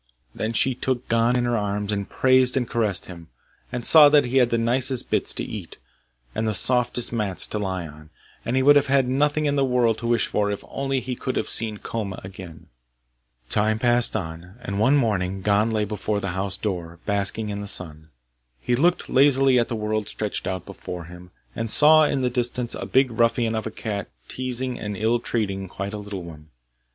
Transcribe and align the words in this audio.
Then 0.33 0.51
she 0.53 0.73
took 0.73 1.07
Gon 1.09 1.35
in 1.35 1.45
her 1.45 1.55
arms, 1.55 1.91
and 1.91 2.09
praised 2.09 2.57
and 2.57 2.67
caressed 2.67 3.05
him, 3.05 3.27
and 3.71 3.85
saw 3.85 4.09
that 4.09 4.25
he 4.25 4.37
had 4.37 4.49
the 4.49 4.57
nicest 4.57 5.11
bits 5.11 5.31
to 5.35 5.43
eat, 5.43 5.77
and 6.33 6.47
the 6.47 6.55
softest 6.55 7.13
mats 7.13 7.45
to 7.45 7.59
lie 7.59 7.85
on; 7.85 8.09
and 8.43 8.55
he 8.55 8.63
would 8.63 8.75
have 8.75 8.87
had 8.87 9.07
nothing 9.07 9.45
in 9.45 9.57
the 9.57 9.63
world 9.63 9.99
to 9.99 10.07
wish 10.07 10.25
for 10.25 10.49
if 10.49 10.63
only 10.69 11.01
he 11.01 11.15
could 11.15 11.35
have 11.35 11.47
seen 11.47 11.77
Koma 11.77 12.19
again. 12.23 12.65
Time 13.47 13.77
passed 13.77 14.15
on, 14.15 14.55
and 14.63 14.79
one 14.79 14.97
morning 14.97 15.43
Gon 15.43 15.69
lay 15.69 15.85
before 15.85 16.19
the 16.19 16.29
house 16.29 16.57
door, 16.57 16.97
basking 17.05 17.49
in 17.49 17.61
the 17.61 17.67
sun. 17.67 18.09
He 18.59 18.75
looked 18.75 19.07
lazily 19.07 19.59
at 19.59 19.67
the 19.67 19.75
world 19.75 20.09
stretched 20.09 20.47
out 20.47 20.65
before 20.65 21.03
him, 21.03 21.29
and 21.55 21.69
saw 21.69 22.05
in 22.05 22.21
the 22.23 22.31
distance 22.31 22.73
a 22.73 22.87
big 22.87 23.11
ruffian 23.11 23.53
of 23.53 23.67
a 23.67 23.69
cat 23.69 24.09
teasing 24.27 24.79
and 24.79 24.97
ill 24.97 25.19
treating 25.19 25.67
quite 25.67 25.93
a 25.93 25.99
little 25.99 26.23
one. 26.23 26.49